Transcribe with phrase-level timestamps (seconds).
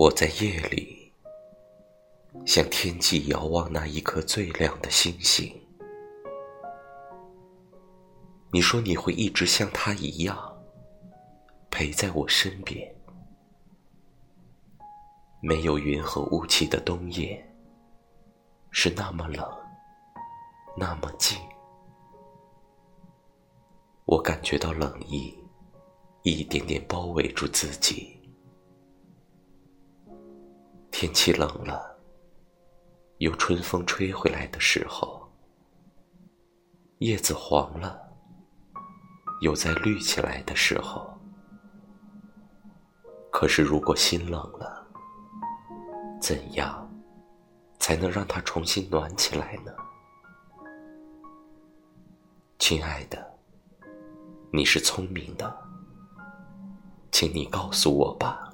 [0.00, 1.12] 我在夜里
[2.46, 5.54] 向天际遥望那一颗最亮的星星。
[8.50, 10.58] 你说你会一直像他一样
[11.70, 12.90] 陪在我身边。
[15.42, 17.46] 没有云和雾气的冬夜
[18.70, 19.46] 是那么冷，
[20.78, 21.38] 那么静。
[24.06, 25.36] 我感觉到冷意
[26.22, 28.18] 一点点包围住自己。
[31.00, 31.96] 天气冷了，
[33.16, 35.26] 有春风吹回来的时候，
[36.98, 37.98] 叶子黄了，
[39.40, 41.10] 有在绿起来的时候。
[43.32, 44.86] 可是，如果心冷了，
[46.20, 46.86] 怎样
[47.78, 49.72] 才能让它重新暖起来呢？
[52.58, 53.38] 亲爱的，
[54.52, 55.66] 你是聪明的，
[57.10, 58.49] 请你告诉我吧。